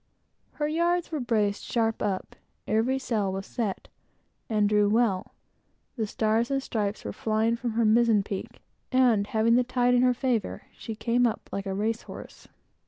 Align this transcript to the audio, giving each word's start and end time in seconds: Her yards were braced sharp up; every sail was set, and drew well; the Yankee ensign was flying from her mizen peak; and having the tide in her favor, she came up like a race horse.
Her 0.53 0.67
yards 0.67 1.11
were 1.11 1.19
braced 1.19 1.63
sharp 1.63 2.01
up; 2.01 2.35
every 2.67 2.97
sail 2.97 3.31
was 3.31 3.45
set, 3.45 3.87
and 4.49 4.67
drew 4.67 4.89
well; 4.89 5.35
the 5.95 6.09
Yankee 6.09 6.25
ensign 6.25 6.55
was 7.07 7.15
flying 7.15 7.55
from 7.55 7.73
her 7.73 7.85
mizen 7.85 8.23
peak; 8.23 8.63
and 8.91 9.27
having 9.27 9.53
the 9.57 9.63
tide 9.63 9.93
in 9.93 10.01
her 10.01 10.15
favor, 10.15 10.63
she 10.75 10.95
came 10.95 11.27
up 11.27 11.47
like 11.51 11.67
a 11.67 11.75
race 11.75 12.01
horse. 12.01 12.47